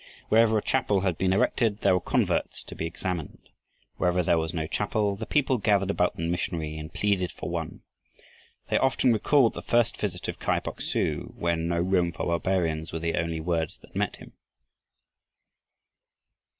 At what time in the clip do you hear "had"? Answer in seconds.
1.01-1.15